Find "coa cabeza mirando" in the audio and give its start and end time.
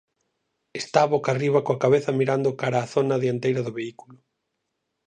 1.65-2.57